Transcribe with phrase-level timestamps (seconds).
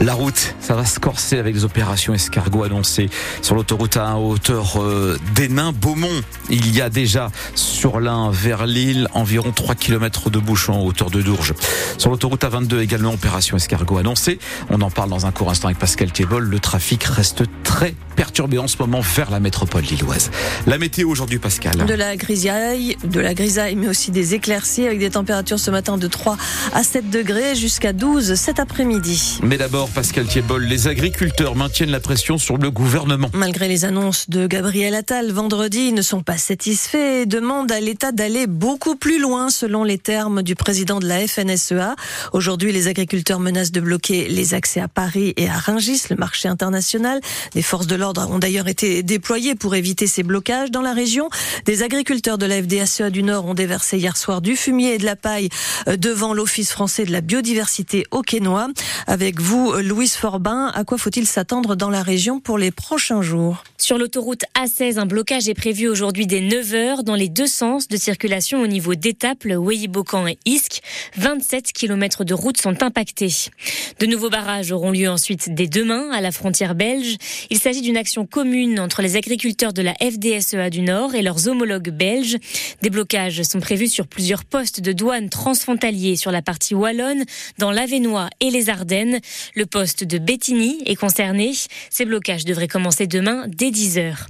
[0.00, 3.08] La route, ça va se corser avec les opérations escargot annoncées
[3.42, 6.20] sur l'autoroute à hauteur euh, d'Hénin, Beaumont.
[6.50, 11.10] Il y a déjà sur l'un vers Lille environ 3 km de bouchons en hauteur
[11.10, 11.54] de Dourges.
[11.96, 14.38] Sur l'autoroute A22 également opération escargot annoncée.
[14.68, 16.44] On en parle dans un court instant avec Pascal Thiebol.
[16.44, 20.30] Le trafic reste très perturbé en ce moment vers la métropole lilloise.
[20.68, 21.84] La météo aujourd'hui, Pascal.
[21.84, 25.98] De la grisaille, de la grisaille, mais aussi des éclaircies avec des températures ce matin
[25.98, 26.36] de 3
[26.72, 29.40] à 7 degrés jusqu'à 12 cet après-midi.
[29.42, 33.28] Mais d'abord, Pascal Thiebol, les agriculteurs maintiennent la pression sur le gouvernement.
[33.34, 37.80] Malgré les annonces de Gabriel Attal vendredi, ils ne sont pas satisfaits et demandent à
[37.80, 41.96] l'État d'aller beaucoup plus loin selon les termes du président de la FNSEA.
[42.32, 46.46] Aujourd'hui, les agriculteurs menacent de bloquer les accès à Paris et à Rungis, le marché
[46.46, 47.20] international.
[47.52, 51.28] Des forces de l'ordre ont d'ailleurs été déployées pour éviter ces blocages dans la région.
[51.64, 55.04] Des agriculteurs de la FDSEA du Nord ont déversé hier soir du fumier et de
[55.04, 55.48] la paille
[55.88, 58.68] euh, devant l'Office français de la biodiversité au Quénois.
[59.06, 63.64] Avec vous, Louise Forbin, à quoi faut-il s'attendre dans la région pour les prochains jours?
[63.78, 67.96] Sur l'autoroute A16, un blocage est prévu aujourd'hui dès 9h dans les deux sens de
[67.96, 70.80] circulation au niveau d'Étaples, Weyibocan et Isque.
[71.16, 73.50] 27 km de routes sont impactés.
[74.00, 77.16] De nouveaux barrages auront lieu ensuite dès demain à la frontière belge.
[77.50, 81.46] Il s'agit d'une action commune entre les agriculteurs de la FDSEA du Nord et leurs
[81.46, 82.36] homologues belges.
[82.82, 87.24] Des blocages sont prévus sur plusieurs postes de douane transfrontaliers sur la partie wallonne,
[87.58, 89.20] dans l'Avenois et les Ardennes.
[89.54, 91.52] Le poste de Bétigny est concerné.
[91.88, 94.26] Ces blocages devraient commencer demain dès 10 heures.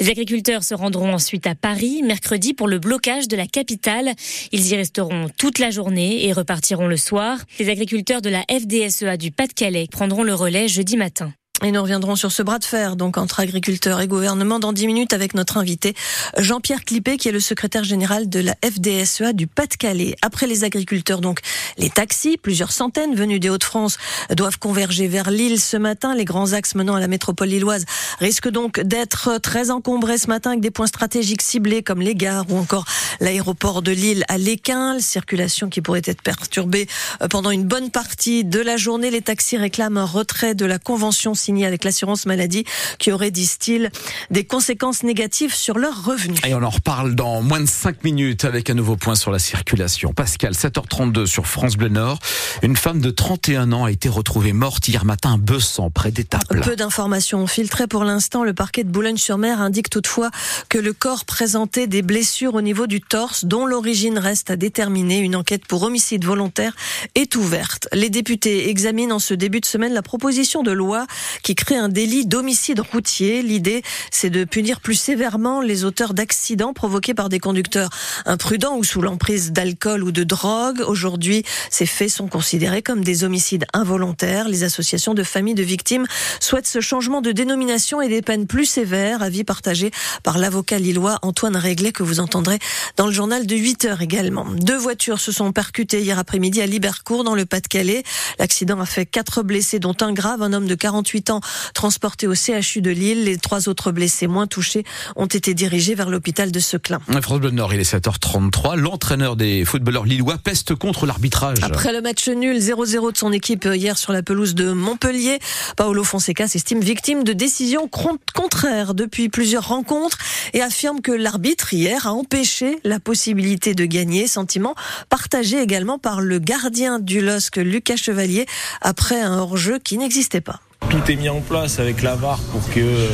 [0.00, 4.14] Les agriculteurs se rendront ensuite à Paris mercredi pour le blocage de la capitale.
[4.52, 7.38] Ils y resteront toute la journée et repartiront le soir.
[7.58, 11.32] Les agriculteurs de la FDSEA du Pas-de-Calais prendront le relais jeudi matin.
[11.64, 14.88] Et nous reviendrons sur ce bras de fer, donc entre agriculteurs et gouvernement, dans 10
[14.88, 15.94] minutes avec notre invité
[16.36, 20.16] Jean-Pierre Clippé, qui est le secrétaire général de la FDSEA du Pas-de-Calais.
[20.22, 21.38] Après les agriculteurs, donc
[21.78, 23.98] les taxis, plusieurs centaines venus des Hauts-de-France,
[24.36, 26.16] doivent converger vers Lille ce matin.
[26.16, 27.84] Les grands axes menant à la métropole lilloise
[28.18, 32.46] risquent donc d'être très encombrés ce matin avec des points stratégiques ciblés comme les gares
[32.50, 32.86] ou encore
[33.20, 34.98] l'aéroport de Lille à Léquin.
[34.98, 36.88] Circulation qui pourrait être perturbée
[37.30, 39.12] pendant une bonne partie de la journée.
[39.12, 42.64] Les taxis réclament un retrait de la convention avec l'assurance maladie
[42.98, 43.90] qui aurait, disent-ils,
[44.30, 46.40] des conséquences négatives sur leurs revenus.
[46.46, 49.38] Et on en reparle dans moins de 5 minutes avec un nouveau point sur la
[49.38, 50.12] circulation.
[50.12, 52.18] Pascal, 7h32 sur France Bleu Nord.
[52.62, 56.60] Une femme de 31 ans a été retrouvée morte hier matin à Bessan, près d'Étaples.
[56.60, 58.44] Peu d'informations filtrées pour l'instant.
[58.44, 60.30] Le parquet de Boulogne-sur-Mer indique toutefois
[60.68, 65.18] que le corps présentait des blessures au niveau du torse dont l'origine reste à déterminer.
[65.18, 66.74] Une enquête pour homicide volontaire
[67.14, 67.88] est ouverte.
[67.92, 71.06] Les députés examinent en ce début de semaine la proposition de loi
[71.42, 73.42] qui crée un délit d'homicide routier.
[73.42, 77.90] L'idée, c'est de punir plus sévèrement les auteurs d'accidents provoqués par des conducteurs
[78.26, 80.82] imprudents ou sous l'emprise d'alcool ou de drogue.
[80.86, 84.48] Aujourd'hui, ces faits sont considérés comme des homicides involontaires.
[84.48, 86.06] Les associations de familles de victimes
[86.40, 89.90] souhaitent ce changement de dénomination et des peines plus sévères, avis partagé
[90.22, 92.58] par l'avocat lillois Antoine Réglet que vous entendrez
[92.96, 94.46] dans le journal de 8 heures également.
[94.56, 98.02] Deux voitures se sont percutées hier après-midi à Libercourt dans le Pas-de-Calais.
[98.38, 101.31] L'accident a fait quatre blessés dont un grave, un homme de 48 ans
[101.74, 103.24] transportés au CHU de Lille.
[103.24, 104.84] Les trois autres blessés moins touchés
[105.16, 107.00] ont été dirigés vers l'hôpital de Seclin.
[107.22, 108.76] France Bleu Nord, il est 7h33.
[108.76, 111.58] L'entraîneur des footballeurs lillois peste contre l'arbitrage.
[111.62, 115.38] Après le match nul 0-0 de son équipe hier sur la pelouse de Montpellier,
[115.76, 117.88] Paolo Fonseca s'estime victime de décisions
[118.34, 120.18] contraires depuis plusieurs rencontres
[120.52, 124.26] et affirme que l'arbitre hier a empêché la possibilité de gagner.
[124.26, 124.74] Sentiment
[125.08, 128.46] partagé également par le gardien du LOSC, Lucas Chevalier,
[128.80, 130.60] après un hors-jeu qui n'existait pas
[130.90, 133.08] tout est mis en place avec la VAR pour que euh,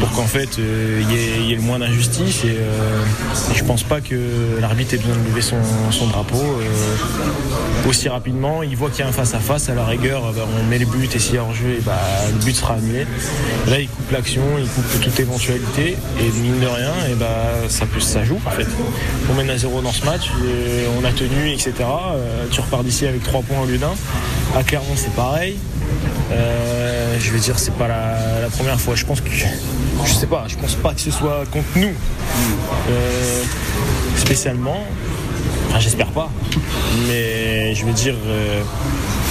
[0.00, 1.02] pour qu'en fait il euh,
[1.46, 3.02] y, ait le moins d'injustice et, euh,
[3.54, 4.16] je pense pas que
[4.60, 5.56] l'arbitre ait besoin de lever son,
[6.08, 6.42] drapeau
[7.88, 8.62] aussi rapidement.
[8.62, 11.08] Il voit qu'il y a un face à la rigueur, bah, on met les buts
[11.12, 11.98] et s'il y a hors-jeu, bah,
[12.32, 13.06] le but sera annulé.
[13.68, 17.28] Là il coupe l'action, il coupe toute éventualité et mine de rien, et bah,
[17.68, 18.66] ça, ça joue en fait.
[19.30, 20.30] On mène à zéro dans ce match,
[21.00, 21.72] on a tenu, etc.
[22.50, 23.94] tu repars d'ici avec trois points au lieu d'un.
[24.56, 25.56] À Clermont c'est pareil.
[26.32, 28.94] Euh, je vais dire, c'est pas la, première fois.
[28.94, 31.92] Je pense que, je sais pas, je pense pas que ce soit contre nous
[32.90, 33.42] euh,
[34.16, 34.84] spécialement.
[35.68, 36.30] Enfin, j'espère pas.
[37.08, 38.62] Mais je vais dire, euh,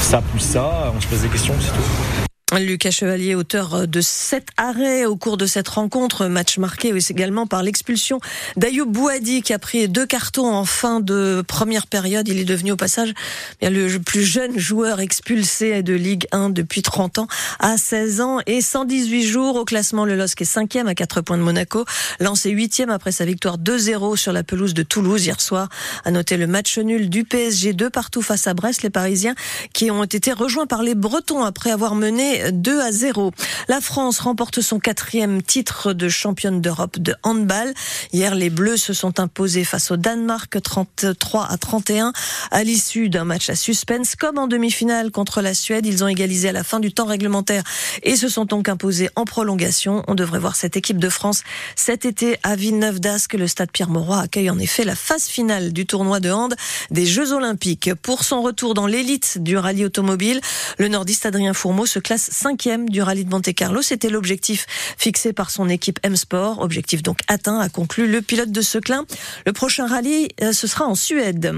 [0.01, 2.30] ça plus ça, on se pose des questions, c'est tout.
[2.59, 7.63] Lucas Chevalier, auteur de sept arrêts au cours de cette rencontre, match marqué également par
[7.63, 8.19] l'expulsion
[8.57, 12.27] d'Ayoub Bouadi qui a pris deux cartons en fin de première période.
[12.27, 13.13] Il est devenu au passage
[13.61, 17.27] le plus jeune joueur expulsé de Ligue 1 depuis 30 ans
[17.59, 20.03] à 16 ans et 118 jours au classement.
[20.03, 21.85] Le LOSC est cinquième à 4 points de Monaco,
[22.19, 25.69] lancé huitième après sa victoire 2-0 sur la pelouse de Toulouse hier soir.
[26.03, 28.83] À noter le match nul du PSG 2 partout face à Brest.
[28.83, 29.35] Les Parisiens
[29.73, 33.31] qui ont été rejoints par les Bretons après avoir mené 2 à 0.
[33.67, 37.73] La France remporte son quatrième titre de championne d'Europe de handball.
[38.13, 42.13] Hier, les Bleus se sont imposés face au Danemark 33 à 31
[42.51, 44.15] à l'issue d'un match à suspense.
[44.15, 47.63] Comme en demi-finale contre la Suède, ils ont égalisé à la fin du temps réglementaire
[48.03, 50.03] et se sont donc imposés en prolongation.
[50.07, 51.43] On devrait voir cette équipe de France
[51.75, 53.33] cet été à Villeneuve d'Ascq.
[53.33, 56.55] Le stade Pierre-Mauroy accueille en effet la phase finale du tournoi de hand
[56.89, 57.93] des Jeux Olympiques.
[58.01, 60.41] Pour son retour dans l'élite du rallye automobile,
[60.77, 63.81] le nordiste Adrien Fourmeau se classe cinquième du rallye de Monte-Carlo.
[63.81, 64.65] C'était l'objectif
[64.97, 66.61] fixé par son équipe M-Sport.
[66.61, 69.05] Objectif donc atteint, a conclu le pilote de Seclin.
[69.45, 71.53] Le prochain rallye, euh, ce sera en Suède.